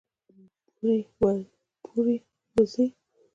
[1.17, 2.15] پورې،
[2.53, 2.85] وځي